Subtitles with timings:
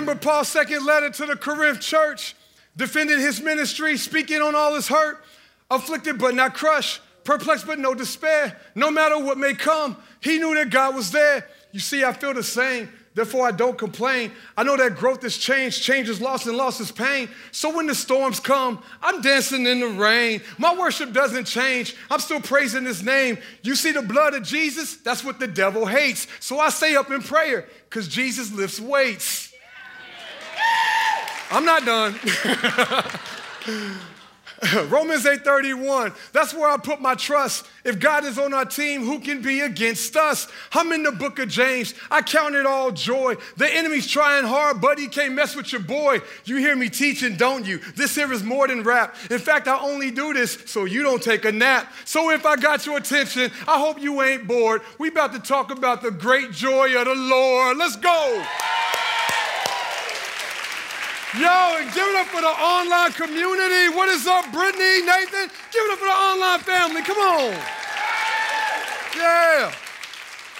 [0.00, 2.34] remember Paul's second letter to the Corinth church,
[2.74, 5.22] defending his ministry, speaking on all his hurt,
[5.70, 8.58] afflicted but not crushed, perplexed but no despair.
[8.74, 11.46] No matter what may come, he knew that God was there.
[11.72, 12.88] You see, I feel the same.
[13.14, 14.32] Therefore, I don't complain.
[14.56, 17.28] I know that growth is change, change is loss, and loss is pain.
[17.50, 20.40] So when the storms come, I'm dancing in the rain.
[20.56, 21.94] My worship doesn't change.
[22.08, 23.36] I'm still praising his name.
[23.62, 24.96] You see the blood of Jesus?
[24.96, 26.26] That's what the devil hates.
[26.38, 29.49] So I say up in prayer, because Jesus lifts weights.
[31.50, 32.14] I'm not done.
[34.90, 36.14] Romans 8:31.
[36.32, 37.66] That's where I put my trust.
[37.82, 40.48] If God is on our team, who can be against us?
[40.72, 41.94] I'm in the book of James.
[42.10, 43.36] I count it all joy.
[43.56, 46.20] The enemy's trying hard, but he can't mess with your boy.
[46.44, 47.78] You hear me teaching, don't you?
[47.96, 49.16] This here is more than rap.
[49.30, 51.90] In fact, I only do this so you don't take a nap.
[52.04, 54.82] So if I got your attention, I hope you ain't bored.
[54.98, 57.78] We about to talk about the great joy of the Lord.
[57.78, 58.44] Let's go.
[61.38, 63.88] Yo, and give it up for the online community.
[63.94, 65.48] What is up, Brittany, Nathan?
[65.70, 67.02] Give it up for the online family.
[67.02, 67.52] Come on.
[69.16, 69.72] Yeah.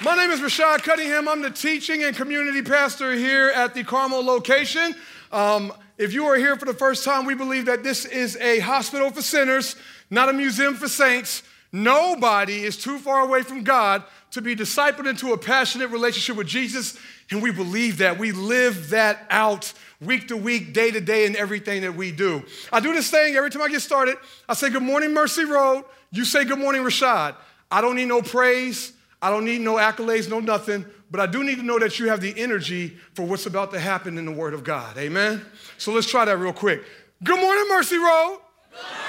[0.00, 1.26] My name is Rashad Cunningham.
[1.26, 4.94] I'm the teaching and community pastor here at the Carmel location.
[5.32, 8.60] Um, if you are here for the first time, we believe that this is a
[8.60, 9.74] hospital for sinners,
[10.08, 11.42] not a museum for saints.
[11.72, 16.46] Nobody is too far away from God to be discipled into a passionate relationship with
[16.46, 16.98] Jesus,
[17.30, 18.18] and we believe that.
[18.18, 22.44] We live that out week to week, day to day, in everything that we do.
[22.72, 24.16] I do this thing every time I get started.
[24.48, 25.84] I say, Good morning, Mercy Road.
[26.12, 27.34] You say, Good morning, Rashad.
[27.70, 28.92] I don't need no praise.
[29.22, 30.86] I don't need no accolades, no nothing.
[31.10, 33.80] But I do need to know that you have the energy for what's about to
[33.80, 34.96] happen in the Word of God.
[34.96, 35.44] Amen?
[35.76, 36.82] So let's try that real quick.
[37.22, 38.38] Good morning, Mercy Road.
[38.70, 39.00] Good morning,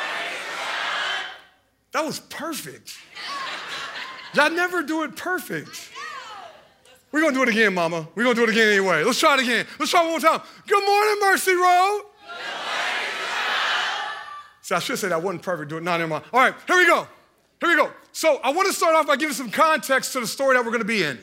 [1.91, 2.97] that was perfect.
[4.33, 5.89] Y'all never do it perfect.
[7.11, 8.07] We're gonna do it again, mama.
[8.15, 9.03] We're gonna do it again anyway.
[9.03, 9.65] Let's try it again.
[9.77, 10.41] Let's try it one more time.
[10.65, 12.01] Good morning, Mercy Road.
[14.61, 15.69] See, I should say that wasn't perfect.
[15.69, 15.83] Do it.
[15.83, 16.23] not never mind.
[16.31, 17.07] All right, here we go.
[17.59, 17.91] Here we go.
[18.13, 20.71] So I want to start off by giving some context to the story that we're
[20.71, 21.19] gonna be in.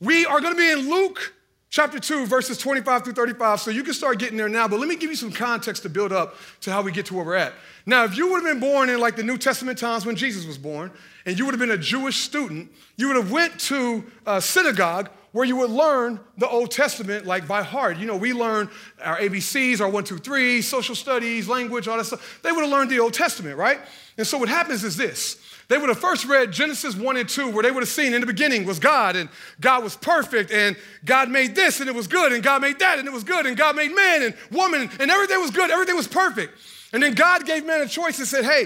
[0.00, 1.32] We are gonna be in Luke
[1.70, 3.60] chapter 2, verses 25 through 35.
[3.60, 5.88] So you can start getting there now, but let me give you some context to
[5.88, 7.54] build up to how we get to where we're at.
[7.86, 10.44] Now, if you would have been born in like the New Testament times when Jesus
[10.46, 10.90] was born,
[11.24, 15.10] and you would have been a Jewish student, you would have went to a synagogue
[15.32, 17.98] where you would learn the Old Testament like by heart.
[17.98, 18.68] You know, we learn
[19.02, 22.40] our ABCs, our one, two, three, social studies, language, all that stuff.
[22.42, 23.78] They would have learned the Old Testament, right?
[24.18, 25.40] And so what happens is this.
[25.70, 28.20] They would have first read Genesis 1 and 2, where they would have seen in
[28.20, 29.28] the beginning was God, and
[29.60, 32.98] God was perfect, and God made this, and it was good, and God made that,
[32.98, 35.94] and it was good, and God made man and woman, and everything was good, everything
[35.94, 36.58] was perfect.
[36.92, 38.64] And then God gave man a choice and said, hey,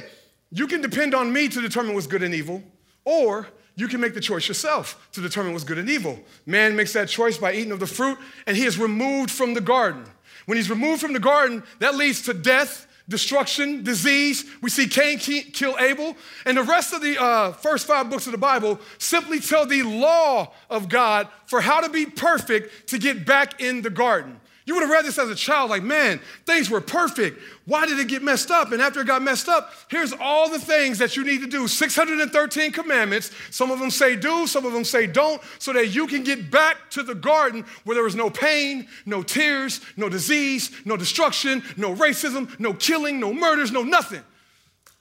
[0.50, 2.62] you can depend on me to determine what's good and evil,
[3.04, 6.18] or you can make the choice yourself to determine what's good and evil.
[6.46, 8.16] Man makes that choice by eating of the fruit,
[8.46, 10.06] and he is removed from the garden.
[10.46, 14.44] When he's removed from the garden, that leads to death, destruction, disease.
[14.62, 16.16] We see Cain kill Abel.
[16.46, 19.82] And the rest of the uh, first five books of the Bible simply tell the
[19.82, 24.40] law of God for how to be perfect to get back in the garden.
[24.66, 27.38] You would have read this as a child, like, man, things were perfect.
[27.66, 28.72] Why did it get messed up?
[28.72, 31.68] And after it got messed up, here's all the things that you need to do
[31.68, 33.30] 613 commandments.
[33.50, 36.50] Some of them say do, some of them say don't, so that you can get
[36.50, 41.62] back to the garden where there was no pain, no tears, no disease, no destruction,
[41.76, 44.22] no racism, no killing, no murders, no nothing.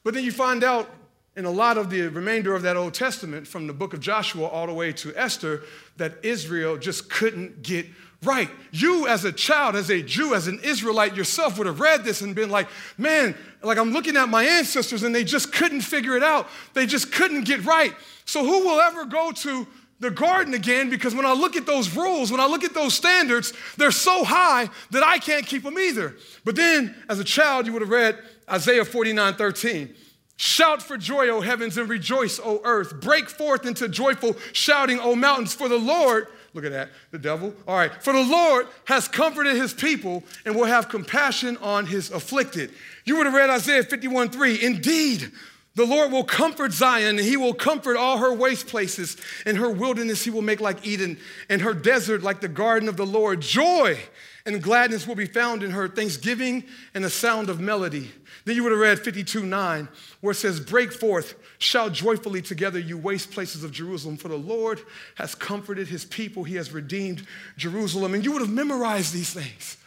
[0.04, 0.90] But then you find out
[1.36, 4.46] in a lot of the remainder of that Old Testament, from the book of Joshua
[4.46, 5.64] all the way to Esther,
[5.98, 7.88] that Israel just couldn't get
[8.26, 8.50] right.
[8.72, 12.22] You, as a child, as a Jew, as an Israelite yourself, would have read this
[12.22, 12.68] and been like,
[12.98, 16.48] man, like I'm looking at my ancestors and they just couldn't figure it out.
[16.74, 17.94] They just couldn't get right.
[18.26, 19.68] So, who will ever go to
[20.00, 20.90] the garden again?
[20.90, 24.24] Because when I look at those rules, when I look at those standards, they're so
[24.24, 26.16] high that I can't keep them either.
[26.44, 28.18] But then, as a child, you would have read
[28.50, 29.96] Isaiah 49 13.
[30.36, 33.00] Shout for joy, O heavens, and rejoice, O earth.
[33.00, 37.54] Break forth into joyful shouting, O mountains, for the Lord Look at that, the devil.
[37.68, 42.12] All right, for the Lord has comforted his people and will have compassion on his
[42.12, 42.72] afflicted.
[43.06, 44.64] You would have read Isaiah 51 3.
[44.64, 45.32] Indeed,
[45.76, 49.18] the Lord will comfort Zion, and he will comfort all her waste places.
[49.46, 51.18] In her wilderness, he will make like Eden,
[51.50, 53.42] and her desert like the garden of the Lord.
[53.42, 53.98] Joy
[54.46, 58.12] and gladness will be found in her, thanksgiving and the sound of melody.
[58.46, 59.88] Then you would have read 52 9,
[60.22, 64.36] where it says, Break forth, shout joyfully together, you waste places of Jerusalem, for the
[64.36, 64.82] Lord
[65.16, 67.26] has comforted his people, he has redeemed
[67.58, 68.14] Jerusalem.
[68.14, 69.78] And you would have memorized these things,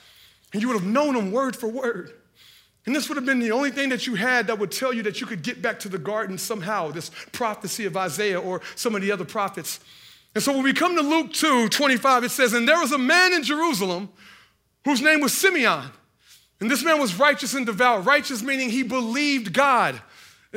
[0.53, 2.13] and you would have known them word for word.
[2.87, 5.03] And this would have been the only thing that you had that would tell you
[5.03, 8.95] that you could get back to the garden somehow, this prophecy of Isaiah or some
[8.95, 9.81] of the other prophets.
[10.37, 12.99] And so when we come to Luke 2 25, it says, And there was a
[12.99, 14.09] man in Jerusalem
[14.85, 15.85] whose name was Simeon.
[16.61, 18.07] And this man was righteous and devout.
[18.07, 20.01] Righteous meaning he believed God.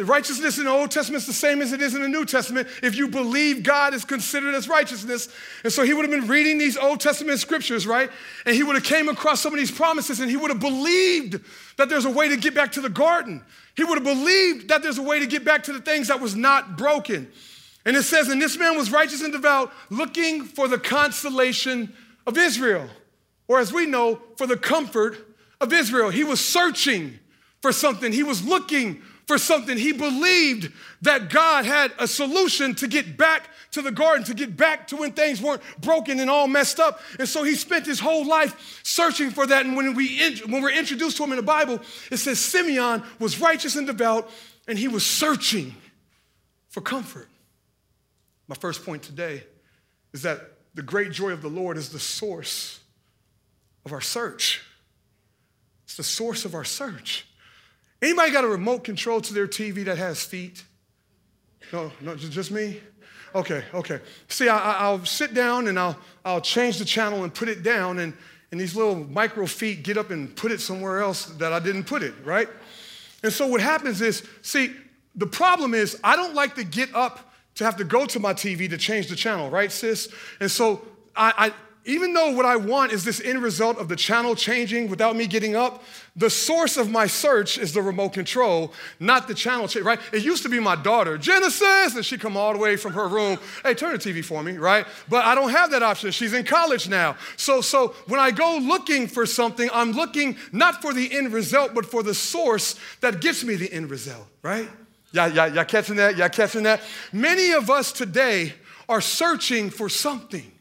[0.07, 2.67] Righteousness in the Old Testament is the same as it is in the New Testament.
[2.81, 5.29] If you believe God is considered as righteousness.
[5.63, 8.09] And so he would have been reading these Old Testament scriptures, right?
[8.45, 11.39] And he would have came across some of these promises and he would have believed
[11.77, 13.43] that there's a way to get back to the garden.
[13.75, 16.19] He would have believed that there's a way to get back to the things that
[16.19, 17.31] was not broken.
[17.85, 21.93] And it says, and this man was righteous and devout, looking for the consolation
[22.27, 22.87] of Israel,
[23.47, 25.17] or as we know, for the comfort
[25.61, 26.09] of Israel.
[26.09, 27.19] He was searching
[27.61, 28.11] for something.
[28.11, 29.77] He was looking for something.
[29.77, 30.73] He believed
[31.03, 34.95] that God had a solution to get back to the garden, to get back to
[34.95, 36.99] when things weren't broken and all messed up.
[37.19, 39.67] And so he spent his whole life searching for that.
[39.67, 41.79] And when, we, when we're introduced to him in the Bible,
[42.09, 44.31] it says Simeon was righteous and devout,
[44.67, 45.75] and he was searching
[46.69, 47.27] for comfort.
[48.47, 49.43] My first point today
[50.11, 50.41] is that
[50.73, 52.79] the great joy of the Lord is the source
[53.85, 54.63] of our search.
[55.83, 57.27] It's the source of our search.
[58.01, 60.63] Anybody got a remote control to their TV that has feet?
[61.73, 62.79] No, no, just me?
[63.35, 63.99] Okay, okay.
[64.27, 67.99] See, I, will sit down and I'll, I'll change the channel and put it down,
[67.99, 68.13] and,
[68.51, 71.83] and these little micro feet get up and put it somewhere else that I didn't
[71.83, 72.47] put it, right?
[73.21, 74.73] And so what happens is, see,
[75.15, 78.33] the problem is I don't like to get up to have to go to my
[78.33, 80.07] TV to change the channel, right, sis?
[80.39, 80.81] And so
[81.15, 81.53] I, I
[81.89, 85.25] even though what I want is this end result of the channel changing without me
[85.25, 85.83] getting up,
[86.15, 89.99] the source of my search is the remote control, not the channel change, right?
[90.13, 93.07] It used to be my daughter, Genesis, and she'd come all the way from her
[93.07, 94.85] room, hey, turn the TV for me, right?
[95.09, 96.11] But I don't have that option.
[96.11, 97.17] She's in college now.
[97.37, 101.73] So, so when I go looking for something, I'm looking not for the end result,
[101.73, 104.69] but for the source that gets me the end result, right?
[105.11, 106.17] Y'all, y'all, y'all catching that?
[106.17, 106.81] Y'all catching that?
[107.11, 108.53] Many of us today
[108.87, 110.51] are searching for something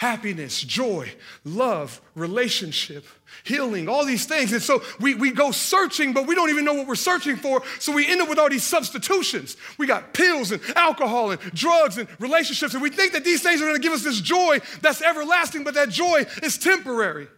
[0.00, 1.12] happiness, joy,
[1.44, 3.04] love, relationship,
[3.44, 4.50] healing, all these things.
[4.50, 7.62] And so we, we go searching, but we don't even know what we're searching for.
[7.78, 9.58] So we end up with all these substitutions.
[9.76, 12.72] We got pills and alcohol and drugs and relationships.
[12.72, 15.64] And we think that these things are going to give us this joy that's everlasting,
[15.64, 17.28] but that joy is temporary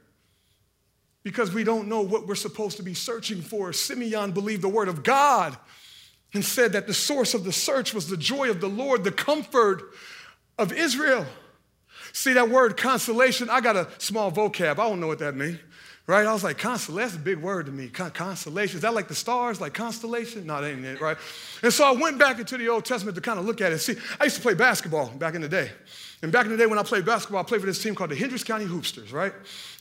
[1.25, 3.73] because we don't know what we're supposed to be searching for.
[3.73, 5.57] Simeon believed the word of God
[6.33, 9.11] and said that the source of the search was the joy of the Lord, the
[9.11, 9.83] comfort
[10.59, 11.27] of Israel.
[12.13, 13.49] See that word consolation?
[13.51, 14.73] I got a small vocab.
[14.73, 15.59] I don't know what that means.
[16.07, 16.27] Right?
[16.27, 17.89] I was like, consolation, that's a big word to me.
[17.89, 18.77] Con- consolation.
[18.77, 20.47] Is that like the stars, like constellation?
[20.47, 21.17] No, that ain't it, right?
[21.63, 23.79] And so I went back into the Old Testament to kind of look at it.
[23.79, 25.71] See, I used to play basketball back in the day.
[26.23, 28.11] And back in the day when I played basketball, I played for this team called
[28.11, 29.33] the Hendricks County Hoopsters, right?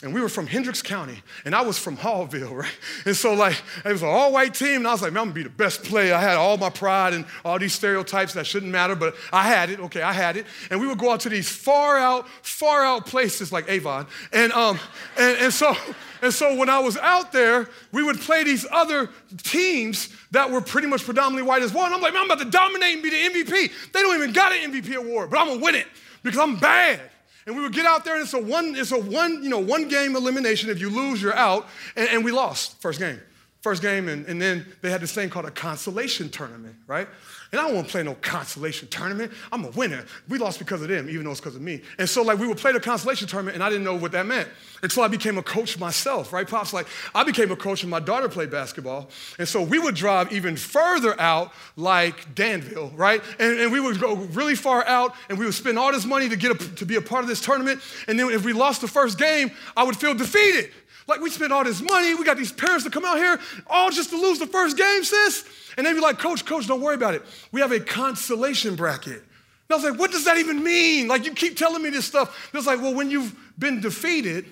[0.02, 2.78] And we were from Hendricks County, and I was from Haughville, right?
[3.06, 5.28] And so, like, it was an all white team, and I was like, man, I'm
[5.28, 6.16] gonna be the best player.
[6.16, 9.70] I had all my pride and all these stereotypes that shouldn't matter, but I had
[9.70, 10.48] it, okay, I had it.
[10.72, 14.08] And we would go out to these far out, far out places like Avon.
[14.34, 14.80] And, um,
[15.20, 15.76] and, and so,
[16.24, 19.12] and so when I was out there, we would play these other
[19.44, 21.86] teams that were pretty much predominantly white as well.
[21.86, 23.92] And I'm like, man, I'm about to dominate and be the MVP.
[23.92, 25.86] They don't even got an MVP award, but I'm gonna win it
[26.24, 27.02] because I'm bad.
[27.46, 29.60] And we would get out there and it's a one, it's a one, you know,
[29.60, 30.70] one game elimination.
[30.70, 31.68] If you lose, you're out.
[31.96, 33.20] And, and we lost first game.
[33.62, 37.08] First game, and, and then they had this thing called a consolation tournament, right?
[37.52, 39.32] And I don't want to play no consolation tournament.
[39.52, 40.06] I'm a winner.
[40.30, 41.82] We lost because of them, even though it's because of me.
[41.98, 44.26] And so, like, we would play the consolation tournament, and I didn't know what that
[44.26, 44.48] meant
[44.84, 46.48] until I became a coach myself, right?
[46.48, 49.10] Pops, like, I became a coach, and my daughter played basketball.
[49.38, 53.22] And so we would drive even further out, like Danville, right?
[53.38, 56.30] And, and we would go really far out, and we would spend all this money
[56.30, 57.82] to get a, to be a part of this tournament.
[58.08, 60.72] And then if we lost the first game, I would feel defeated.
[61.12, 63.38] Like, we spent all this money, we got these parents to come out here,
[63.68, 65.44] all just to lose the first game, sis.
[65.76, 67.24] And they'd be like, Coach, Coach, don't worry about it.
[67.52, 69.18] We have a consolation bracket.
[69.18, 69.24] And
[69.70, 71.10] I was like, what does that even mean?
[71.10, 72.50] Like, you keep telling me this stuff.
[72.54, 74.46] And it's like, well, when you've been defeated,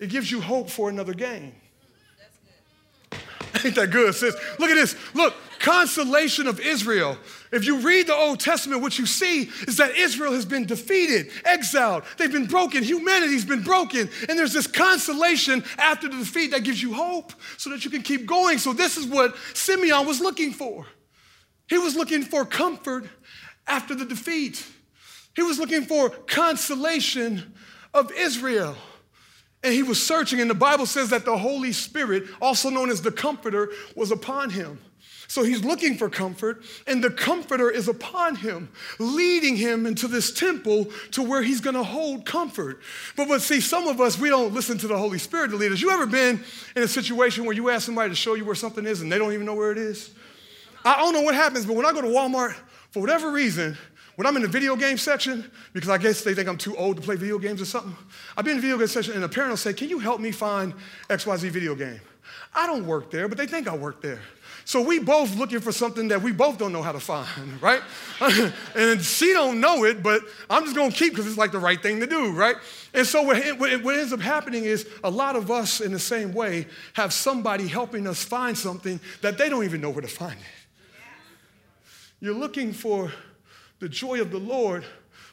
[0.00, 1.54] it gives you hope for another game.
[3.64, 4.34] Ain't that good, sis?
[4.58, 4.96] Look at this.
[5.14, 7.16] Look, consolation of Israel.
[7.52, 11.30] If you read the Old Testament, what you see is that Israel has been defeated,
[11.44, 16.64] exiled, they've been broken, humanity's been broken, and there's this consolation after the defeat that
[16.64, 18.58] gives you hope so that you can keep going.
[18.58, 20.86] So, this is what Simeon was looking for.
[21.68, 23.06] He was looking for comfort
[23.66, 24.66] after the defeat,
[25.34, 27.54] he was looking for consolation
[27.94, 28.76] of Israel.
[29.64, 33.02] And he was searching, and the Bible says that the Holy Spirit, also known as
[33.02, 34.78] the Comforter, was upon him.
[35.26, 38.68] So he's looking for comfort, and the comforter is upon him,
[38.98, 42.80] leading him into this temple to where he's gonna hold comfort.
[43.16, 45.72] But, but see, some of us, we don't listen to the Holy Spirit to lead
[45.72, 45.80] us.
[45.80, 46.44] You ever been
[46.76, 49.18] in a situation where you ask somebody to show you where something is and they
[49.18, 50.10] don't even know where it is?
[50.84, 52.54] I don't know what happens, but when I go to Walmart,
[52.90, 53.78] for whatever reason,
[54.16, 56.96] when I'm in the video game section, because I guess they think I'm too old
[56.96, 57.96] to play video games or something,
[58.36, 60.20] I'll be in the video game section and a parent will say, Can you help
[60.20, 60.74] me find
[61.08, 62.00] XYZ video game?
[62.54, 64.20] I don't work there, but they think I work there.
[64.64, 67.28] So we both looking for something that we both don't know how to find,
[67.60, 67.82] right?
[68.74, 71.82] and she don't know it, but I'm just gonna keep because it's like the right
[71.82, 72.56] thing to do, right?
[72.94, 76.32] And so what, what ends up happening is a lot of us in the same
[76.32, 80.34] way have somebody helping us find something that they don't even know where to find
[80.34, 80.46] it.
[82.20, 83.12] You're looking for
[83.80, 84.84] the joy of the Lord,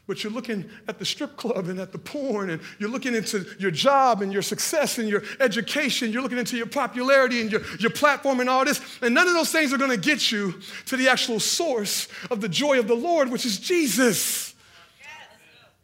[0.08, 3.46] but you're looking at the strip club and at the porn, and you're looking into
[3.60, 7.62] your job and your success and your education, you're looking into your popularity and your,
[7.80, 10.98] your platform and all this, and none of those things are gonna get you to
[10.98, 14.54] the actual source of the joy of the Lord, which is Jesus.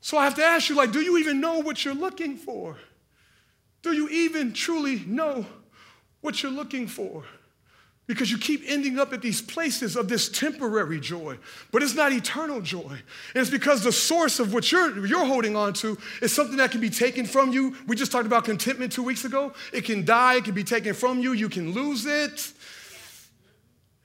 [0.02, 2.78] So I have to ask you, like, do you even know what you're looking for?
[3.82, 5.46] Do you even truly know
[6.22, 7.24] what you're looking for?
[8.08, 11.38] Because you keep ending up at these places of this temporary joy,
[11.74, 12.90] but it's not eternal joy.
[12.90, 13.02] And
[13.36, 16.80] it's because the source of what you're, you're holding on to is something that can
[16.80, 17.76] be taken from you.
[17.86, 19.54] We just talked about contentment two weeks ago.
[19.74, 22.54] It can die, it can be taken from you, you can lose it.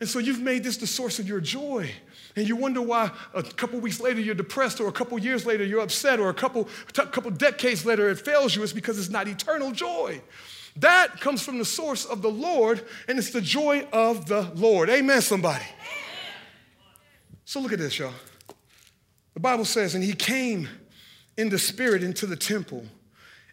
[0.01, 1.89] And so you've made this the source of your joy.
[2.35, 5.63] And you wonder why a couple weeks later you're depressed, or a couple years later
[5.63, 6.69] you're upset, or a couple,
[6.99, 8.65] a couple decades later it fails you.
[8.65, 10.21] It's because it's not eternal joy.
[10.77, 14.89] That comes from the source of the Lord, and it's the joy of the Lord.
[14.89, 15.65] Amen, somebody.
[17.45, 18.15] So look at this, y'all.
[19.35, 20.69] The Bible says, and he came
[21.37, 22.85] in the spirit into the temple.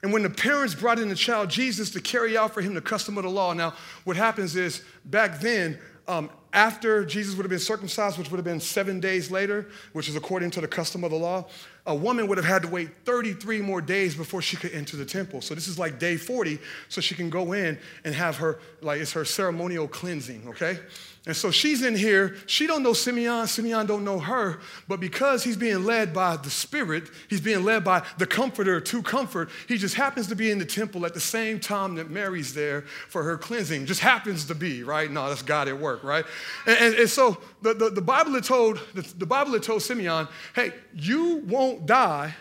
[0.01, 2.81] And when the parents brought in the child Jesus to carry out for him the
[2.81, 3.73] custom of the law, now
[4.05, 8.45] what happens is back then, um, after Jesus would have been circumcised, which would have
[8.45, 11.45] been seven days later, which is according to the custom of the law,
[11.85, 15.05] a woman would have had to wait 33 more days before she could enter the
[15.05, 15.41] temple.
[15.41, 19.01] So this is like day 40, so she can go in and have her, like
[19.01, 20.79] it's her ceremonial cleansing, okay?
[21.25, 22.37] And so she's in here.
[22.45, 23.45] She don't know Simeon.
[23.45, 24.59] Simeon don't know her.
[24.87, 29.03] But because he's being led by the Spirit, he's being led by the Comforter to
[29.03, 29.49] comfort.
[29.67, 32.83] He just happens to be in the temple at the same time that Mary's there
[33.09, 33.85] for her cleansing.
[33.85, 35.11] Just happens to be, right?
[35.11, 36.25] No, that's God at work, right?
[36.65, 39.81] And, and, and so the, the, the, Bible had told the, the Bible had told
[39.81, 42.33] Simeon, hey, you won't die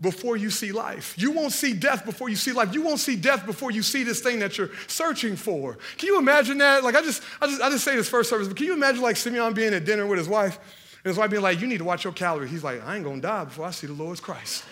[0.00, 1.14] before you see life.
[1.16, 2.72] You won't see death before you see life.
[2.72, 5.76] You won't see death before you see this thing that you're searching for.
[5.96, 6.84] Can you imagine that?
[6.84, 9.02] Like I just, I just, I just say this first service, but can you imagine
[9.02, 10.58] like Simeon being at dinner with his wife
[11.04, 13.04] and his wife being like, "You need to watch your calories." He's like, "I ain't
[13.04, 14.64] gonna die before I see the Lord's Christ.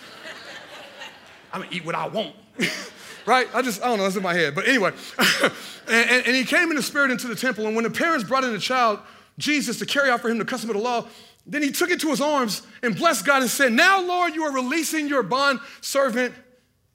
[1.53, 2.35] I'm gonna eat what I want."
[3.27, 3.49] right?
[3.53, 4.55] I just, I don't know, that's in my head.
[4.55, 5.53] But anyway, and,
[5.89, 8.45] and, and he came in the spirit into the temple, and when the parents brought
[8.45, 9.01] in the child,
[9.39, 11.07] Jesus, to carry out for him the custom of the law,
[11.47, 14.43] then he took it to his arms and blessed God and said, Now, Lord, you
[14.45, 16.35] are releasing your bond servant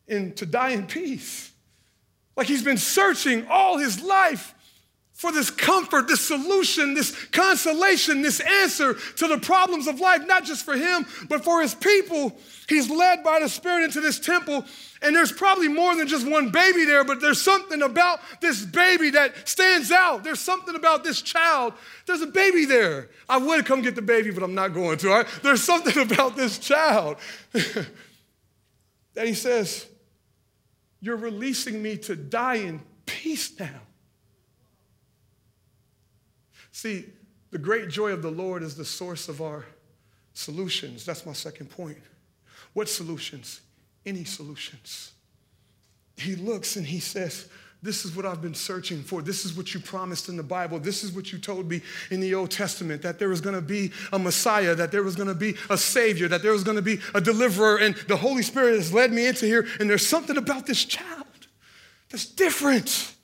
[0.07, 1.51] in, to die in peace.
[2.35, 4.53] Like he's been searching all his life
[5.21, 10.43] for this comfort, this solution, this consolation, this answer to the problems of life, not
[10.43, 12.35] just for him, but for his people.
[12.67, 14.65] He's led by the Spirit into this temple,
[14.99, 19.11] and there's probably more than just one baby there, but there's something about this baby
[19.11, 20.23] that stands out.
[20.23, 21.73] There's something about this child.
[22.07, 23.11] There's a baby there.
[23.29, 25.09] I would come get the baby, but I'm not going to.
[25.09, 25.27] All right?
[25.43, 27.17] There's something about this child
[27.53, 29.85] that he says,
[30.99, 33.81] You're releasing me to die in peace now.
[36.71, 37.05] See,
[37.51, 39.65] the great joy of the Lord is the source of our
[40.33, 41.05] solutions.
[41.05, 41.97] That's my second point.
[42.73, 43.61] What solutions?
[44.05, 45.11] Any solutions.
[46.15, 47.47] He looks and he says,
[47.83, 49.23] this is what I've been searching for.
[49.23, 50.79] This is what you promised in the Bible.
[50.79, 53.61] This is what you told me in the Old Testament that there was going to
[53.61, 56.75] be a Messiah, that there was going to be a Savior, that there was going
[56.77, 57.77] to be a deliverer.
[57.77, 59.67] And the Holy Spirit has led me into here.
[59.79, 61.25] And there's something about this child
[62.09, 63.15] that's different.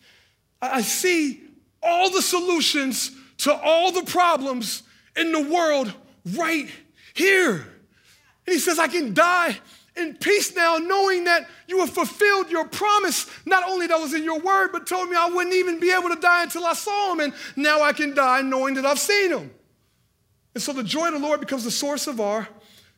[0.60, 1.44] I see
[1.84, 4.84] all the solutions to all the problems
[5.16, 5.94] in the world
[6.34, 6.70] right
[7.14, 7.54] here.
[7.54, 9.58] And he says, I can die
[9.98, 14.24] in peace now, knowing that you have fulfilled your promise, not only that was in
[14.24, 17.14] your word, but told me I wouldn't even be able to die until I saw
[17.14, 17.20] him.
[17.20, 19.52] And now I can die knowing that I've seen him.
[20.54, 22.48] And so the joy of the Lord becomes the source of our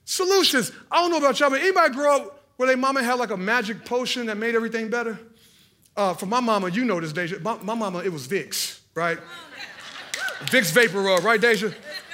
[0.06, 0.72] solutions.
[0.92, 3.38] I don't know about y'all, but anybody grow up where their mama had like a
[3.38, 5.20] magic potion that made everything better?
[5.96, 7.40] Uh, for my mama, you know this, Deja.
[7.40, 9.18] My, my mama, it was Vicks, right?
[10.46, 11.72] Vicks Vapor Rub, right, Deja?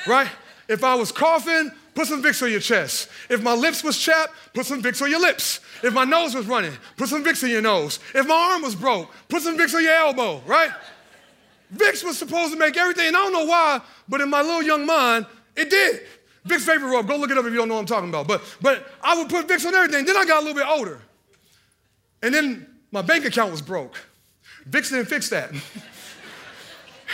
[0.07, 0.29] Right?
[0.67, 3.09] If I was coughing, put some Vicks on your chest.
[3.29, 5.59] If my lips was chapped, put some Vicks on your lips.
[5.83, 7.99] If my nose was running, put some Vicks on your nose.
[8.13, 10.71] If my arm was broke, put some Vicks on your elbow, right?
[11.73, 14.63] Vicks was supposed to make everything, and I don't know why, but in my little
[14.63, 16.01] young mind, it did.
[16.47, 18.27] Vicks Vapor Rub, go look it up if you don't know what I'm talking about.
[18.27, 20.05] But, but I would put Vicks on everything.
[20.05, 21.01] Then I got a little bit older.
[22.21, 23.97] And then my bank account was broke.
[24.69, 25.51] Vicks didn't fix that.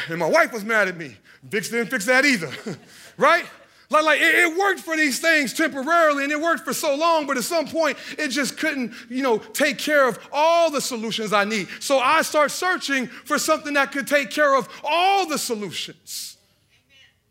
[0.10, 1.16] And my wife was mad at me.
[1.48, 2.52] Vicks didn't fix that either,
[3.18, 3.46] right?
[3.90, 7.28] Like, like it, it, worked for these things temporarily and it worked for so long,
[7.28, 11.34] but at some point it just couldn't, you know, take care of all the solutions
[11.34, 11.68] I need.
[11.82, 16.38] So I start searching for something that could take care of all the solutions.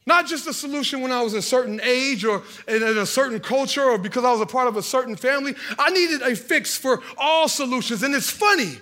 [0.04, 3.84] Not just a solution when I was a certain age or in a certain culture
[3.84, 5.54] or because I was a part of a certain family.
[5.78, 8.02] I needed a fix for all solutions.
[8.02, 8.78] And it's funny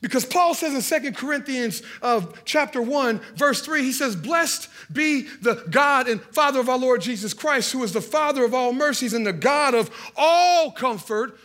[0.00, 5.22] because Paul says in 2 Corinthians of chapter 1, verse 3, he says, Blessed be
[5.22, 8.72] the God and Father of our Lord Jesus Christ, who is the Father of all
[8.72, 11.38] mercies and the God of all comfort,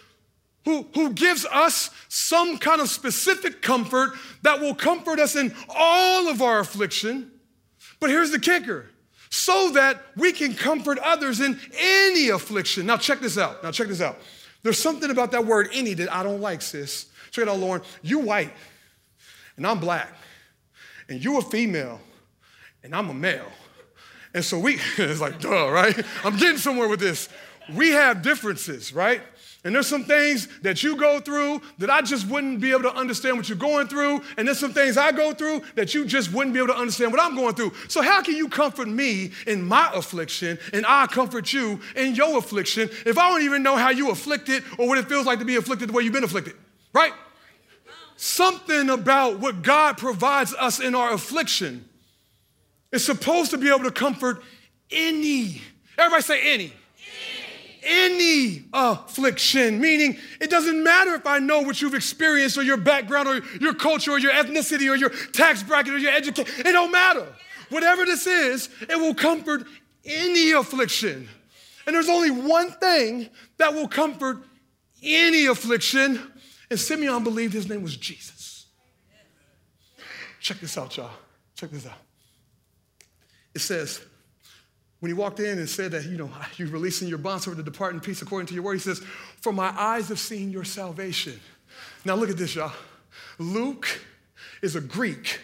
[0.66, 4.12] who, who gives us some kind of specific comfort
[4.44, 7.32] that will comfort us in all of our affliction.
[8.00, 8.86] But here's the kicker
[9.30, 12.86] so that we can comfort others in any affliction.
[12.86, 13.64] Now, check this out.
[13.64, 14.20] Now, check this out.
[14.62, 17.08] There's something about that word any that I don't like, sis.
[17.42, 17.82] It out, Lauren.
[18.02, 18.54] You white,
[19.58, 20.14] and I'm black,
[21.10, 22.00] and you a female,
[22.84, 23.52] and I'm a male.
[24.34, 26.00] And so we, it's like, duh, right?
[26.24, 27.30] I'm getting somewhere with this.
[27.74, 29.22] We have differences, right?
[29.66, 32.94] And there's some things that you go through that I just wouldn't be able to
[32.94, 34.22] understand what you're going through.
[34.38, 37.14] And there's some things I go through that you just wouldn't be able to understand
[37.14, 37.72] what I'm going through.
[37.88, 42.38] So, how can you comfort me in my affliction and I comfort you in your
[42.38, 45.46] affliction if I don't even know how you afflicted or what it feels like to
[45.46, 46.56] be afflicted the way you've been afflicted?
[46.94, 47.14] Right?
[48.16, 51.90] Something about what God provides us in our affliction
[52.92, 54.44] is supposed to be able to comfort
[54.92, 55.62] any.
[55.98, 56.74] Everybody say any
[57.86, 63.28] any affliction, meaning it doesn't matter if I know what you've experienced or your background
[63.28, 66.66] or your culture or your ethnicity or your tax bracket or your education.
[66.66, 67.28] It don't matter.
[67.70, 69.66] Whatever this is, it will comfort
[70.06, 71.28] any affliction.
[71.86, 74.38] And there's only one thing that will comfort
[75.02, 76.20] any affliction.
[76.70, 78.66] And Simeon believed his name was Jesus.
[80.40, 81.12] Check this out, y'all.
[81.56, 81.98] Check this out.
[83.54, 84.02] It says,
[85.00, 87.94] when he walked in and said that, you know, you're releasing your bondservant to depart
[87.94, 89.00] in peace according to your word, he says,
[89.42, 91.40] For my eyes have seen your salvation.
[92.06, 92.72] Now look at this, y'all.
[93.38, 93.88] Luke
[94.62, 95.40] is a Greek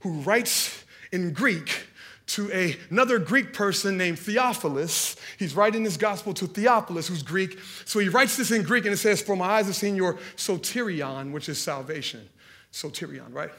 [0.00, 1.86] who writes in Greek
[2.26, 5.16] to a, another Greek person named Theophilus.
[5.38, 7.58] He's writing this gospel to Theophilus, who's Greek.
[7.84, 10.14] So he writes this in Greek and it says, For my eyes have seen your
[10.36, 12.28] soterion, which is salvation.
[12.72, 13.50] Soterion, right?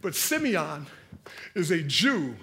[0.00, 0.86] But Simeon
[1.54, 2.36] is a Jew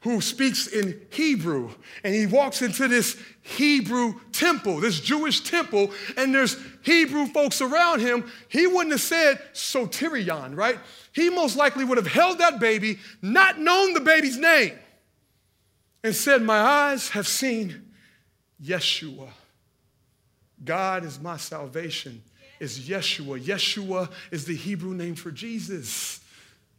[0.00, 1.70] who speaks in Hebrew.
[2.04, 8.00] And he walks into this Hebrew temple, this Jewish temple, and there's Hebrew folks around
[8.00, 8.30] him.
[8.48, 10.78] He wouldn't have said soterion, right?
[11.12, 14.78] He most likely would have held that baby, not known the baby's name,
[16.06, 17.82] and said, My eyes have seen
[18.62, 19.28] Yeshua.
[20.64, 22.22] God is my salvation,
[22.60, 23.42] is Yeshua.
[23.42, 26.20] Yeshua is the Hebrew name for Jesus.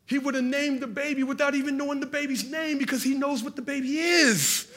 [0.06, 3.44] He would have named the baby without even knowing the baby's name because he knows
[3.44, 4.72] what the baby is.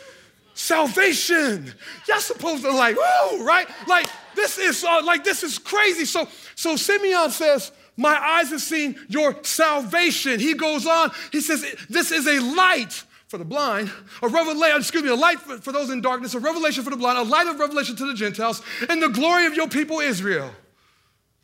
[0.54, 1.72] Salvation.
[2.08, 3.68] Y'all supposed to like, whoa, right?
[3.86, 6.04] Like this is uh, like this is crazy.
[6.04, 11.12] So so Simeon says, "My eyes have seen your salvation." He goes on.
[11.30, 13.92] He says, "This is a light." For the blind,
[14.24, 16.96] a revelation, excuse me, a light for, for those in darkness, a revelation for the
[16.96, 20.50] blind, a light of revelation to the Gentiles, and the glory of your people Israel.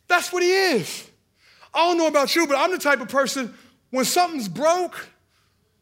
[0.09, 1.09] That's what he is.
[1.73, 3.55] I don't know about you, but I'm the type of person
[3.91, 5.07] when something's broke,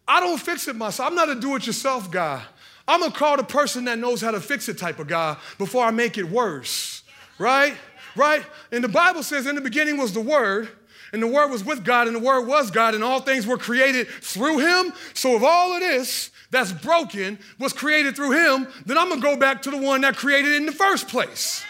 [0.07, 1.09] I don't fix it myself.
[1.09, 2.43] I'm not a do it yourself guy.
[2.87, 5.87] I'm gonna call the person that knows how to fix it type of guy before
[5.87, 7.03] I make it worse.
[7.39, 7.75] Right?
[8.15, 8.45] Right?
[8.71, 10.69] And the Bible says, in the beginning was the Word,
[11.15, 13.57] and the Word was with God, and the Word was God, and all things were
[13.57, 14.93] created through Him.
[15.15, 19.37] So if all of this that's broken was created through Him, then I'm gonna go
[19.37, 21.63] back to the one that created it in the first place.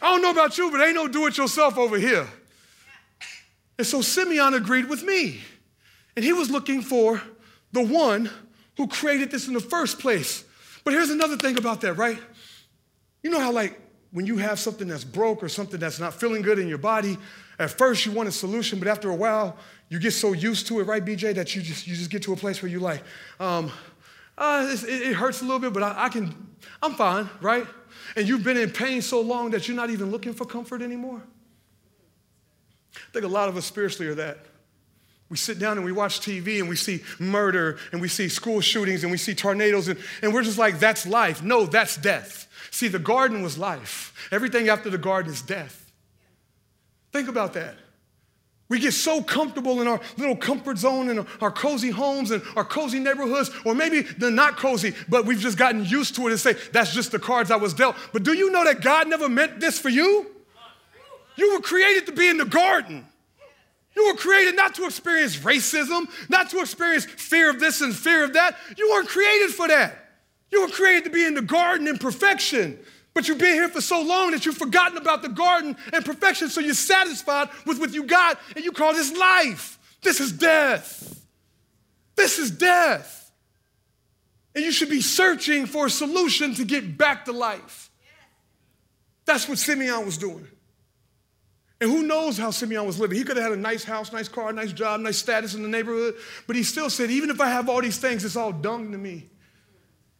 [0.00, 2.26] I don't know about you, but ain't no do it yourself over here.
[3.76, 5.40] And so Simeon agreed with me.
[6.16, 7.20] And he was looking for
[7.72, 8.30] the one
[8.78, 10.42] who created this in the first place.
[10.84, 12.18] But here's another thing about that, right?
[13.22, 13.78] You know how, like,
[14.10, 17.18] when you have something that's broke or something that's not feeling good in your body,
[17.58, 19.56] at first you want a solution, but after a while,
[19.88, 22.32] you get so used to it, right, BJ, that you just, you just get to
[22.32, 23.02] a place where you're like,
[23.40, 23.72] um,
[24.36, 26.34] uh, it, it, hurts a little bit, but I, I can,
[26.82, 27.66] I'm fine, right?
[28.14, 31.20] And you've been in pain so long that you're not even looking for comfort anymore.
[32.94, 34.38] I think a lot of us spiritually are that.
[35.28, 38.60] We sit down and we watch TV and we see murder and we see school
[38.60, 41.42] shootings and we see tornadoes and, and we're just like, that's life.
[41.42, 42.46] No, that's death.
[42.70, 44.28] See, the garden was life.
[44.32, 45.87] Everything after the garden is death.
[47.12, 47.76] Think about that.
[48.68, 52.64] We get so comfortable in our little comfort zone and our cozy homes and our
[52.64, 56.40] cozy neighborhoods, or maybe they're not cozy, but we've just gotten used to it and
[56.40, 57.96] say, that's just the cards I was dealt.
[58.12, 60.26] But do you know that God never meant this for you?
[61.36, 63.06] You were created to be in the garden.
[63.96, 68.22] You were created not to experience racism, not to experience fear of this and fear
[68.22, 68.56] of that.
[68.76, 70.10] You weren't created for that.
[70.50, 72.78] You were created to be in the garden in perfection.
[73.14, 76.48] But you've been here for so long that you've forgotten about the garden and perfection,
[76.48, 79.78] so you're satisfied with what you got, and you call this life.
[80.02, 81.20] This is death.
[82.14, 83.32] This is death.
[84.54, 87.90] And you should be searching for a solution to get back to life.
[89.24, 90.46] That's what Simeon was doing.
[91.80, 93.16] And who knows how Simeon was living?
[93.16, 95.68] He could have had a nice house, nice car, nice job, nice status in the
[95.68, 96.16] neighborhood,
[96.46, 98.98] but he still said, even if I have all these things, it's all dung to
[98.98, 99.28] me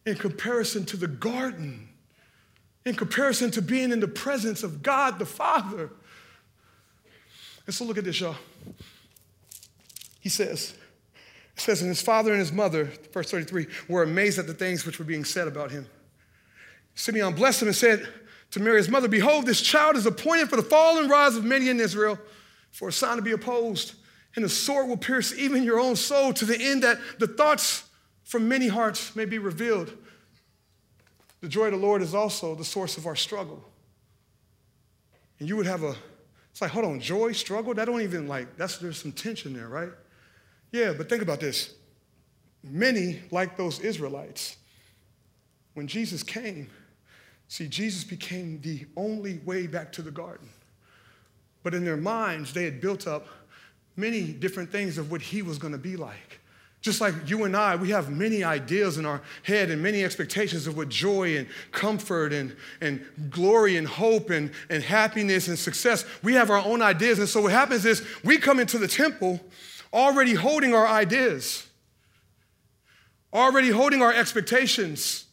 [0.05, 1.88] in comparison to the garden
[2.85, 5.89] in comparison to being in the presence of God the Father.
[7.65, 8.35] And so look at this, y'all.
[10.19, 10.73] He says,
[11.55, 14.85] it says, and his father and his mother, verse 33, were amazed at the things
[14.85, 15.87] which were being said about him.
[16.95, 18.07] Simeon blessed him and said
[18.51, 21.43] to Mary, his mother, Behold, this child is appointed for the fall and rise of
[21.43, 22.17] many in Israel,
[22.71, 23.93] for a sign to be opposed,
[24.35, 27.83] and the sword will pierce even your own soul to the end that the thoughts
[28.23, 29.95] from many hearts may be revealed.
[31.41, 33.63] The joy of the Lord is also the source of our struggle.
[35.39, 35.95] And you would have a,
[36.51, 37.73] it's like, hold on, joy, struggle?
[37.73, 39.91] That don't even like, that's, there's some tension there, right?
[40.71, 41.73] Yeah, but think about this.
[42.63, 44.57] Many, like those Israelites,
[45.75, 46.69] when Jesus came,
[47.47, 50.49] see, Jesus became the only way back to the garden.
[51.63, 53.27] But in their minds, they had built up
[53.95, 56.38] many different things of what he was going to be like.
[56.81, 60.65] Just like you and I, we have many ideas in our head and many expectations
[60.65, 66.05] of what joy and comfort and, and glory and hope and, and happiness and success,
[66.23, 67.19] we have our own ideas.
[67.19, 69.41] And so what happens is we come into the temple
[69.91, 71.67] already holding our ideas,
[73.33, 75.25] already holding our expectations,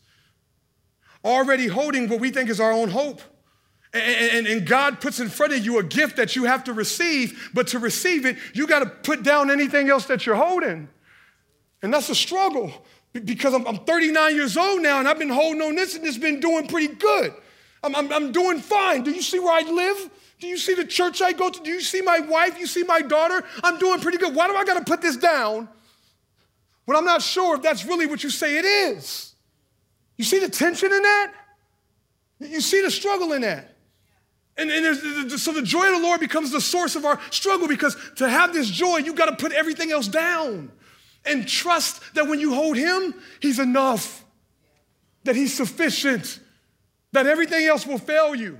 [1.24, 3.20] already holding what we think is our own hope.
[3.94, 6.72] And, and, and, God puts in front of you a gift that you have to
[6.72, 10.88] receive, but to receive it, you got to put down anything else that you're holding.
[11.86, 12.72] And that's a struggle
[13.12, 16.18] because I'm, I'm 39 years old now and I've been holding on this and it's
[16.18, 17.32] been doing pretty good.
[17.84, 19.04] I'm, I'm, I'm doing fine.
[19.04, 20.10] Do you see where I live?
[20.40, 21.62] Do you see the church I go to?
[21.62, 22.58] Do you see my wife?
[22.58, 23.44] You see my daughter?
[23.62, 24.34] I'm doing pretty good.
[24.34, 25.68] Why do I got to put this down
[26.86, 29.34] when I'm not sure if that's really what you say it is?
[30.16, 31.34] You see the tension in that?
[32.40, 33.76] You see the struggle in that?
[34.56, 37.96] And, and so the joy of the Lord becomes the source of our struggle because
[38.16, 40.72] to have this joy, you got to put everything else down
[41.26, 44.24] and trust that when you hold Him, He's enough,
[45.24, 46.40] that He's sufficient,
[47.12, 48.58] that everything else will fail you.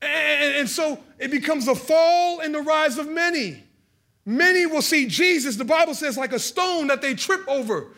[0.00, 3.62] And, and so it becomes the fall and the rise of many.
[4.26, 7.88] Many will see Jesus, the Bible says, like a stone that they trip over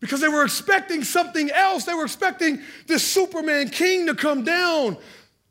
[0.00, 1.84] because they were expecting something else.
[1.84, 4.96] They were expecting this Superman king to come down,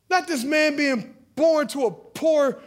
[0.08, 2.60] not this man being born to a poor,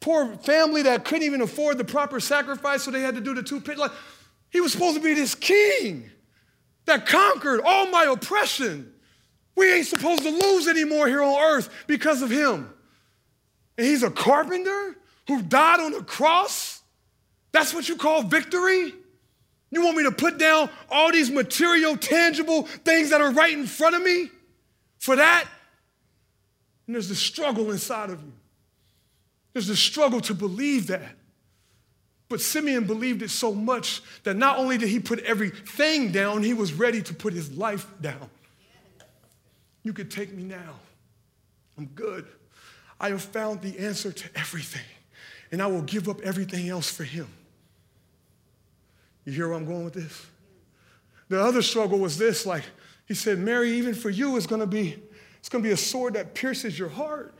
[0.00, 3.42] poor family that couldn't even afford the proper sacrifice, so they had to do the
[3.42, 3.78] two pit.
[3.78, 3.92] Like,
[4.54, 6.08] he was supposed to be this king
[6.84, 8.94] that conquered all my oppression.
[9.56, 12.72] We ain't supposed to lose anymore here on earth because of him.
[13.76, 16.80] And he's a carpenter who died on the cross.
[17.50, 18.94] That's what you call victory?
[19.72, 23.66] You want me to put down all these material, tangible things that are right in
[23.66, 24.30] front of me
[25.00, 25.48] for that?
[26.86, 28.32] And there's the struggle inside of you.
[29.52, 31.16] There's the struggle to believe that.
[32.34, 36.52] But Simeon believed it so much that not only did he put everything down, he
[36.52, 38.28] was ready to put his life down.
[39.84, 40.80] You could take me now.
[41.78, 42.26] I'm good.
[42.98, 44.82] I have found the answer to everything,
[45.52, 47.28] and I will give up everything else for him.
[49.24, 50.26] You hear where I'm going with this?
[51.28, 52.64] The other struggle was this like,
[53.06, 55.00] he said, Mary, even for you, it's gonna be,
[55.38, 57.32] it's gonna be a sword that pierces your heart.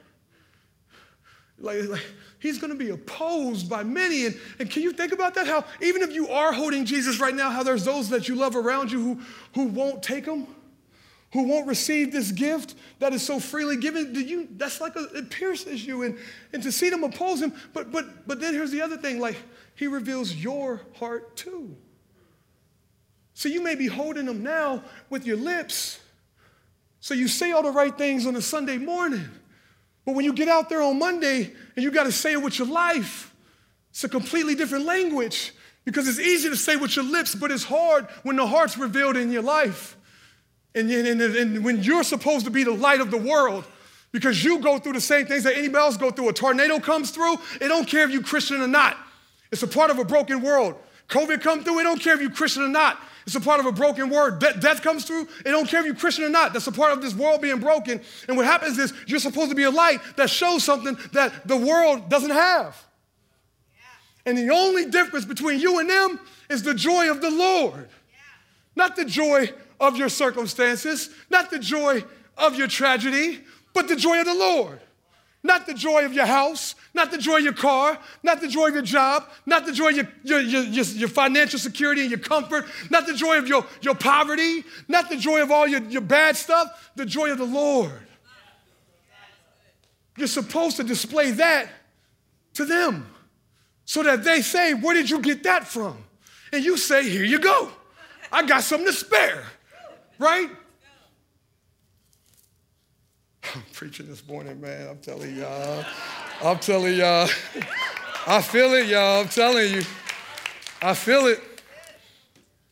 [1.59, 2.07] Like, like
[2.45, 4.27] he's going to be opposed by many.
[4.27, 5.47] And, and can you think about that?
[5.47, 8.55] How even if you are holding Jesus right now, how there's those that you love
[8.55, 9.21] around you who,
[9.55, 10.47] who won't take him,
[11.33, 14.13] who won't receive this gift that is so freely given.
[14.13, 16.03] Do you, that's like a, it pierces you.
[16.03, 16.19] And,
[16.53, 17.55] and to see them oppose him.
[17.73, 19.39] But, but, but then here's the other thing like,
[19.75, 21.75] he reveals your heart too.
[23.33, 25.99] So you may be holding them now with your lips.
[27.01, 29.31] So you say all the right things on a Sunday morning.
[30.05, 32.59] But when you get out there on Monday and you got to say it with
[32.59, 33.35] your life,
[33.91, 35.53] it's a completely different language
[35.85, 39.17] because it's easy to say with your lips, but it's hard when the heart's revealed
[39.17, 39.97] in your life.
[40.75, 43.65] And, and, and, when you're supposed to be the light of the world,
[44.11, 46.29] because you go through the same things that anybody else go through.
[46.29, 48.97] A tornado comes through, it don't care if you're Christian or not.
[49.51, 50.77] It's a part of a broken world.
[51.09, 52.99] COVID come through, it don't care if you're Christian or not.
[53.27, 54.39] It's a part of a broken world.
[54.39, 55.23] De- death comes through.
[55.41, 56.53] It don't care if you're Christian or not.
[56.53, 58.01] That's a part of this world being broken.
[58.29, 61.57] And what happens is you're supposed to be a light that shows something that the
[61.57, 62.77] world doesn't have.
[63.75, 64.31] Yeah.
[64.31, 68.19] And the only difference between you and them is the joy of the Lord, yeah.
[68.77, 72.05] not the joy of your circumstances, not the joy
[72.37, 73.41] of your tragedy,
[73.73, 74.81] but the joy of the Lord.
[75.45, 78.69] Not the joy of your house, not the joy of your car, not the joy
[78.69, 82.19] of your job, not the joy of your, your, your, your, financial security and your
[82.19, 86.01] comfort, not the joy of your, your poverty, not the joy of all your, your
[86.01, 87.93] bad stuff, the joy of the Lord.
[90.17, 91.69] You're supposed to display that
[92.55, 93.07] to them
[93.85, 95.99] so that they say, Where did you get that from?
[96.53, 97.71] And you say, Here you go.
[98.33, 99.45] I got something to spare,
[100.19, 100.49] right?
[103.55, 104.89] I'm preaching this morning, man.
[104.89, 105.85] I'm telling y'all.
[106.43, 107.29] I'm telling y'all.
[108.27, 109.21] I feel it, y'all.
[109.21, 109.83] I'm telling you.
[110.81, 111.41] I feel it.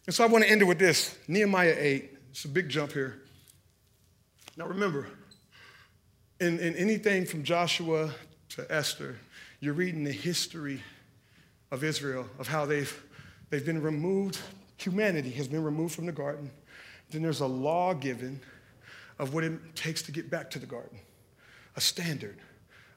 [0.06, 2.10] And so I want to end it with this Nehemiah 8.
[2.30, 3.22] It's a big jump here.
[4.56, 5.08] Now remember,
[6.40, 8.12] in, in anything from Joshua
[8.50, 9.16] to Esther,
[9.60, 10.82] you're reading the history
[11.70, 13.02] of Israel, of how they've,
[13.50, 14.38] they've been removed,
[14.76, 16.50] humanity has been removed from the garden.
[17.10, 18.40] Then there's a law given
[19.22, 20.98] of what it takes to get back to the garden,
[21.76, 22.36] a standard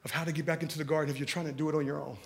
[0.04, 1.86] of how to get back into the garden if you're trying to do it on
[1.86, 2.18] your own.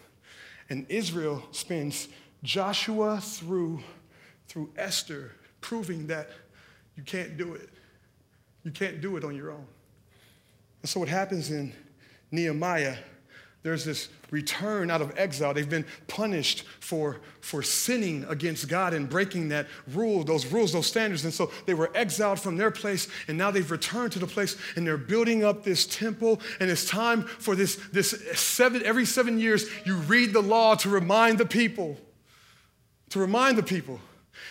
[0.71, 2.09] And Israel spends
[2.43, 3.83] Joshua through,
[4.49, 6.31] through Esther proving that
[6.97, 7.69] you can't do it.
[8.65, 9.67] You can't do it on your own.
[10.81, 11.71] And so what happens in
[12.31, 12.97] Nehemiah
[13.63, 15.53] there's this return out of exile.
[15.53, 20.87] They've been punished for, for sinning against God and breaking that rule, those rules, those
[20.87, 21.25] standards.
[21.25, 24.57] And so they were exiled from their place, and now they've returned to the place,
[24.77, 26.41] and they're building up this temple.
[26.59, 30.89] And it's time for this, this seven, every seven years, you read the law to
[30.89, 31.99] remind the people,
[33.11, 34.01] to remind the people.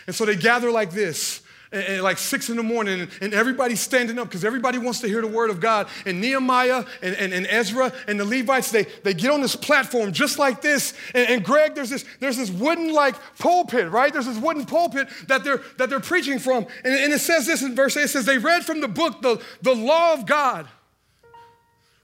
[0.05, 3.79] And so they gather like this and like six in the morning, and, and everybody's
[3.79, 5.87] standing up because everybody wants to hear the word of God.
[6.05, 10.11] And Nehemiah and, and, and, Ezra and the Levites, they, they get on this platform
[10.11, 10.93] just like this.
[11.13, 14.11] And, and Greg, there's this, there's this wooden like pulpit, right?
[14.11, 16.65] There's this wooden pulpit that they're, that they're preaching from.
[16.83, 19.21] And, and it says this in verse 8 it says, They read from the book,
[19.21, 20.67] the, the law of God.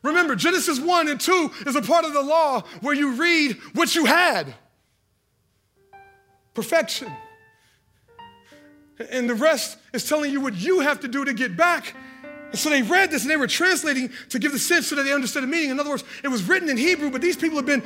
[0.03, 3.95] Remember, Genesis 1 and 2 is a part of the law where you read what
[3.95, 4.53] you had
[6.53, 7.11] perfection.
[9.11, 11.95] And the rest is telling you what you have to do to get back.
[12.51, 15.03] And so they read this and they were translating to give the sense so that
[15.03, 15.71] they understood the meaning.
[15.71, 17.83] In other words, it was written in Hebrew, but these people have been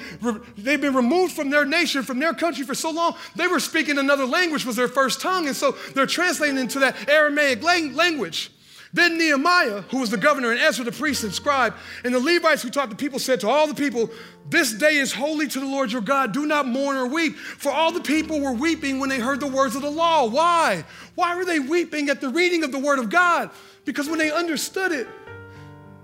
[0.58, 3.16] they've been removed from their nation, from their country for so long.
[3.36, 7.10] They were speaking another language was their first tongue, and so they're translating into that
[7.10, 8.52] Aramaic language.
[8.92, 12.64] Then Nehemiah, who was the governor, and Ezra the priest and scribe, and the Levites
[12.64, 14.10] who taught the people said to all the people,
[14.50, 16.34] This day is holy to the Lord your God.
[16.34, 17.36] Do not mourn or weep.
[17.36, 20.28] For all the people were weeping when they heard the words of the law.
[20.28, 20.84] Why?
[21.14, 23.52] Why were they weeping at the reading of the word of God?
[23.86, 25.08] Because when they understood it,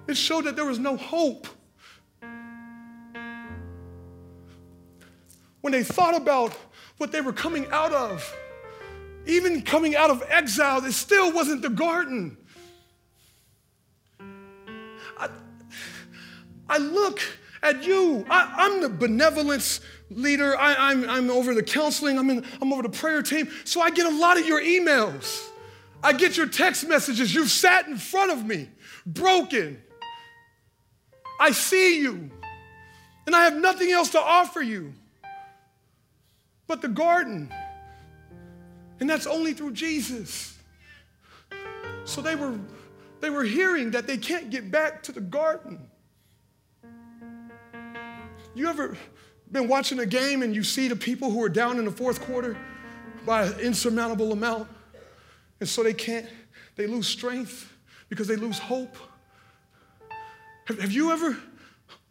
[0.08, 1.48] it showed that there was no hope.
[5.62, 6.56] When they thought about
[6.98, 8.32] what they were coming out of,
[9.26, 12.38] even coming out of exile, it still wasn't the garden.
[16.68, 17.22] I look
[17.62, 18.26] at you.
[18.30, 20.58] I, am the benevolence leader.
[20.58, 22.18] I, am I'm, I'm over the counseling.
[22.18, 23.50] I'm, in, I'm over the prayer team.
[23.64, 25.48] So I get a lot of your emails.
[26.04, 27.34] I get your text messages.
[27.34, 28.70] You've sat in front of me,
[29.06, 29.82] broken.
[31.40, 32.30] I see you.
[33.26, 34.94] And I have nothing else to offer you
[36.68, 37.52] but the garden.
[39.00, 40.58] And that's only through Jesus.
[42.06, 42.58] So they were,
[43.22, 45.90] they were hearing that they can't get back to the garden.
[48.54, 48.98] You ever
[49.52, 52.22] been watching a game and you see the people who are down in the fourth
[52.22, 52.58] quarter
[53.26, 54.68] by an insurmountable amount?
[55.60, 56.28] And so they can't,
[56.76, 57.72] they lose strength
[58.10, 58.96] because they lose hope.
[60.66, 61.38] Have, have you ever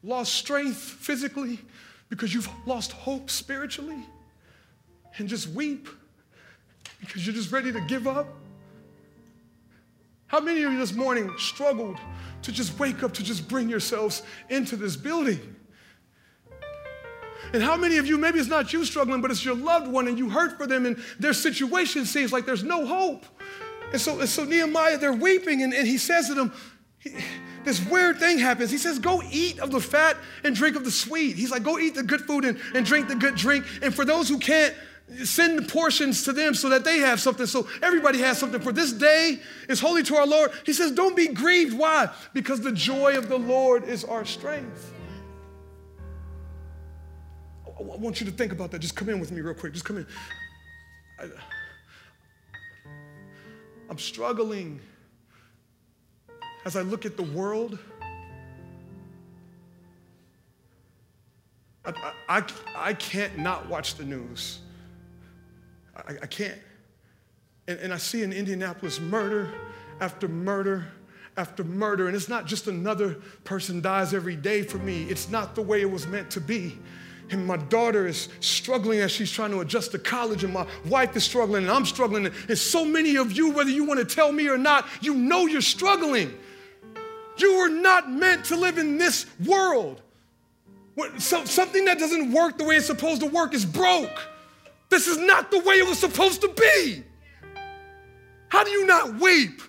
[0.03, 1.61] lost strength physically
[2.09, 4.07] because you've lost hope spiritually?
[5.17, 5.88] And just weep
[7.01, 8.27] because you're just ready to give up?
[10.35, 11.97] How many of you this morning struggled
[12.42, 15.55] to just wake up, to just bring yourselves into this building?
[17.53, 20.09] And how many of you, maybe it's not you struggling, but it's your loved one
[20.09, 23.25] and you hurt for them and their situation seems like there's no hope.
[23.92, 26.53] And so, and so Nehemiah, they're weeping and, and he says to them,
[26.99, 27.14] he,
[27.62, 28.73] this weird thing happens.
[28.73, 31.37] He says, Go eat of the fat and drink of the sweet.
[31.37, 33.66] He's like, Go eat the good food and, and drink the good drink.
[33.83, 34.75] And for those who can't,
[35.25, 37.47] send portions to them so that they have something.
[37.47, 38.61] So everybody has something.
[38.61, 39.38] For this day
[39.69, 40.51] is holy to our Lord.
[40.64, 41.77] He says, Don't be grieved.
[41.77, 42.09] Why?
[42.33, 44.93] Because the joy of the Lord is our strength.
[47.67, 48.79] I want you to think about that.
[48.79, 49.73] Just come in with me real quick.
[49.73, 50.07] Just come in.
[51.19, 51.29] I,
[53.90, 54.81] I'm struggling
[56.64, 57.79] as I look at the world.
[61.85, 64.61] I, I, I can't not watch the news.
[66.07, 66.59] I, I can't.
[67.69, 69.51] and, and I see in Indianapolis murder
[70.01, 70.87] after murder
[71.37, 72.07] after murder.
[72.07, 75.81] And it's not just another person dies every day for me, it's not the way
[75.81, 76.79] it was meant to be.
[77.31, 81.17] And my daughter is struggling as she's trying to adjust to college, and my wife
[81.17, 82.27] is struggling, and I'm struggling.
[82.27, 85.47] And so many of you, whether you want to tell me or not, you know
[85.47, 86.38] you're struggling.
[87.38, 90.03] You were not meant to live in this world.
[91.19, 94.21] So, something that doesn't work the way it's supposed to work is broke.
[94.90, 97.03] This is not the way it was supposed to be.
[98.49, 99.61] How do you not weep?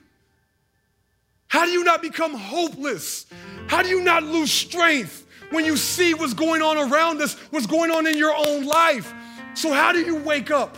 [1.48, 3.26] How do you not become hopeless?
[3.68, 7.66] How do you not lose strength when you see what's going on around us, what's
[7.66, 9.14] going on in your own life?
[9.54, 10.78] So, how do you wake up?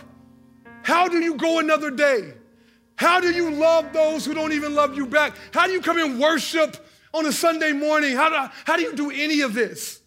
[0.82, 2.34] How do you go another day?
[2.96, 5.34] How do you love those who don't even love you back?
[5.52, 6.76] How do you come and worship
[7.12, 8.16] on a Sunday morning?
[8.16, 10.00] How do, how do you do any of this?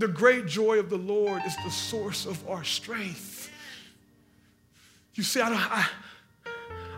[0.00, 3.50] The great joy of the Lord is the source of our strength.
[5.12, 5.86] You see, I, I,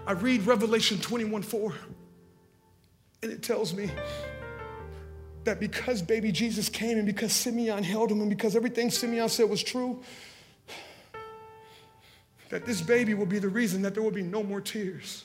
[0.06, 1.74] I read Revelation 21 4,
[3.24, 3.90] and it tells me
[5.42, 9.50] that because baby Jesus came and because Simeon held him and because everything Simeon said
[9.50, 10.00] was true,
[12.50, 15.24] that this baby will be the reason that there will be no more tears,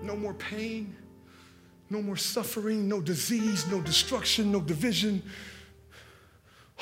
[0.00, 0.96] no more pain,
[1.90, 5.22] no more suffering, no disease, no destruction, no division,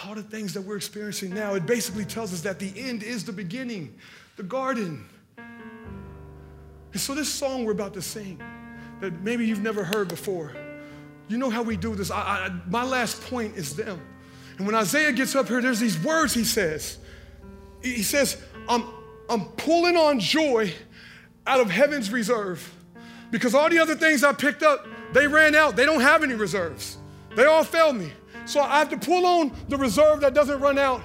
[0.04, 3.24] all the things that we're experiencing now, it basically tells us that the end is
[3.24, 3.94] the beginning,
[4.36, 5.06] the garden.
[5.38, 8.40] And so, this song we're about to sing,
[9.00, 10.52] that maybe you've never heard before,
[11.28, 12.10] you know how we do this.
[12.10, 14.00] I, I, my last point is them.
[14.58, 16.98] And when Isaiah gets up here, there's these words he says.
[17.82, 18.84] He says, I'm,
[19.28, 20.72] I'm pulling on joy
[21.46, 22.72] out of heaven's reserve
[23.30, 25.76] because all the other things I picked up, they ran out.
[25.76, 26.98] They don't have any reserves,
[27.34, 28.12] they all failed me.
[28.46, 31.02] So I have to pull on the reserve that doesn't run out.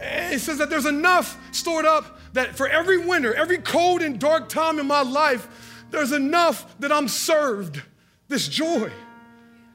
[0.00, 4.48] It says that there's enough stored up that for every winter, every cold and dark
[4.48, 7.82] time in my life, there's enough that I'm served
[8.28, 8.90] this joy.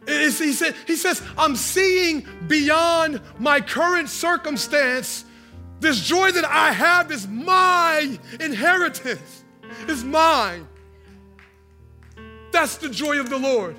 [0.08, 5.26] he, said, he says, I'm seeing beyond my current circumstance.
[5.80, 9.44] This joy that I have is my inheritance,
[9.88, 10.68] is mine.
[12.52, 13.78] That's the joy of the Lord.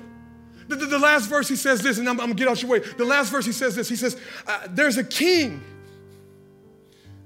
[0.67, 2.71] The, the, the, last verse he says this, and I'm, I'm, gonna get out your
[2.71, 2.79] way.
[2.79, 3.89] The last verse he says this.
[3.89, 5.61] He says, uh, There's a king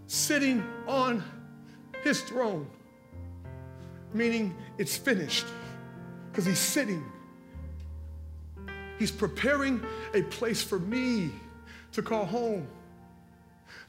[0.08, 1.24] sitting on
[2.04, 2.68] his throne,
[4.14, 5.46] meaning it's finished,
[6.32, 7.04] because he's sitting.
[8.98, 9.82] He's preparing
[10.14, 11.32] a place for me
[11.92, 12.68] to call home.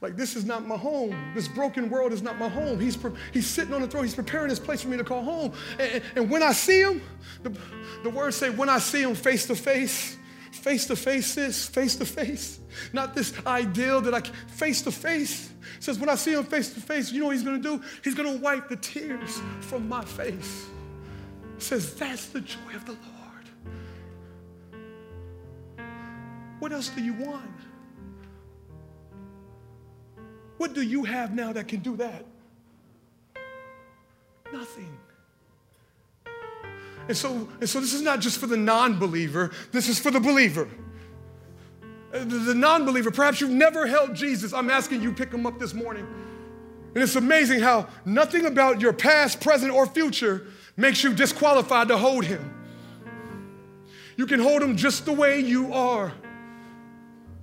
[0.00, 1.32] Like, this is not my home.
[1.34, 2.78] This broken world is not my home.
[2.78, 4.04] He's, pre- he's sitting on the throne.
[4.04, 5.52] He's preparing this place for me to call home.
[5.78, 7.00] And, and when I see him,
[7.42, 7.56] the,
[8.02, 10.18] the words say, when I see him face to face,
[10.52, 12.60] face to face is face to face.
[12.92, 15.50] Not this ideal that I face to face.
[15.80, 17.82] says, when I see him face to face, you know what he's going to do?
[18.04, 20.66] He's going to wipe the tears from my face.
[21.58, 23.06] says, that's the joy of the Lord.
[26.58, 27.50] What else do you want?
[30.58, 32.24] What do you have now that can do that?
[34.52, 34.98] Nothing.
[37.08, 40.10] And so, and so this is not just for the non believer, this is for
[40.10, 40.68] the believer.
[42.12, 44.52] Uh, the, the non believer, perhaps you've never held Jesus.
[44.52, 46.06] I'm asking you, pick him up this morning.
[46.94, 51.98] And it's amazing how nothing about your past, present, or future makes you disqualified to
[51.98, 52.52] hold him.
[54.16, 56.12] You can hold him just the way you are.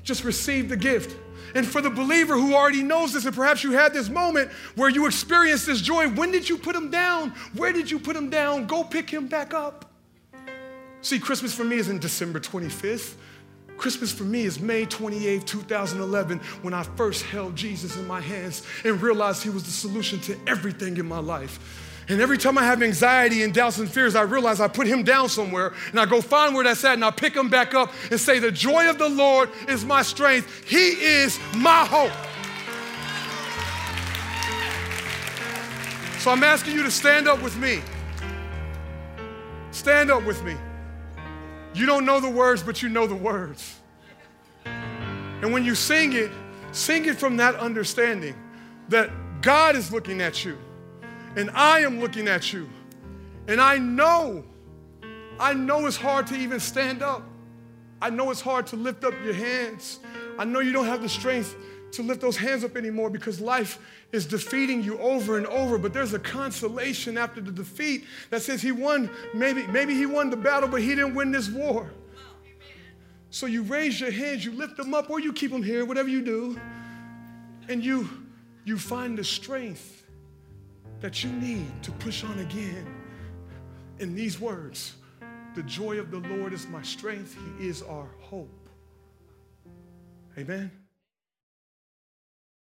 [0.01, 1.15] Just receive the gift.
[1.55, 4.89] And for the believer who already knows this, and perhaps you had this moment where
[4.89, 7.31] you experienced this joy, when did you put him down?
[7.55, 8.65] Where did you put him down?
[8.65, 9.91] Go pick him back up.
[11.01, 13.15] See, Christmas for me is in December 25th.
[13.77, 18.63] Christmas for me is May 28, 2011, when I first held Jesus in my hands
[18.85, 21.91] and realized he was the solution to everything in my life.
[22.09, 25.03] And every time I have anxiety and doubts and fears, I realize I put him
[25.03, 27.91] down somewhere and I go find where that's at and I pick him back up
[28.11, 30.67] and say, The joy of the Lord is my strength.
[30.67, 32.11] He is my hope.
[36.19, 37.81] So I'm asking you to stand up with me.
[39.71, 40.55] Stand up with me.
[41.73, 43.79] You don't know the words, but you know the words.
[44.65, 46.31] And when you sing it,
[46.71, 48.35] sing it from that understanding
[48.89, 49.09] that
[49.41, 50.57] God is looking at you
[51.35, 52.69] and I am looking at you.
[53.47, 54.43] And I know,
[55.39, 57.23] I know it's hard to even stand up.
[58.01, 59.99] I know it's hard to lift up your hands.
[60.37, 61.55] I know you don't have the strength
[61.93, 63.79] to lift those hands up anymore because life
[64.11, 65.77] is defeating you over and over.
[65.77, 70.29] But there's a consolation after the defeat that says he won, maybe, maybe he won
[70.29, 71.91] the battle, but he didn't win this war.
[73.29, 76.09] So you raise your hands, you lift them up, or you keep them here, whatever
[76.09, 76.59] you do,
[77.67, 78.07] and you
[78.65, 80.02] you find the strength
[81.03, 82.87] that you need to push on again
[83.99, 84.93] in these words
[85.53, 88.69] The joy of the Lord is my strength, He is our hope.
[90.37, 90.71] Amen.